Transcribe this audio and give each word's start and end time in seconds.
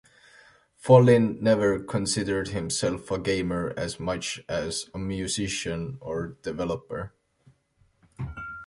Follin 0.83 1.39
never 1.43 1.77
considered 1.79 2.47
himself 2.47 3.11
a 3.11 3.19
gamer 3.19 3.71
as 3.77 3.99
much 3.99 4.41
as 4.49 4.89
a 4.95 4.97
musician 4.97 5.99
or 6.01 6.37
developer. 6.41 7.13